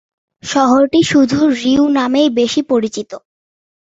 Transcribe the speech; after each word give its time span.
শহরটি 0.43 0.99
শুধু 1.03 1.39
"রিউ" 1.55 1.83
নামেই 1.97 2.29
বেশি 2.31 2.61
পরিচিত। 2.63 3.11